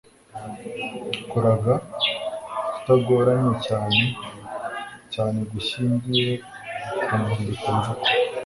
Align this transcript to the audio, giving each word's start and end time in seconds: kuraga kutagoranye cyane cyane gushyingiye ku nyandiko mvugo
kuraga 1.29 1.73
kutagoranye 2.73 3.53
cyane 3.65 4.01
cyane 5.13 5.39
gushyingiye 5.51 6.31
ku 7.05 7.11
nyandiko 7.21 7.65
mvugo 7.77 8.05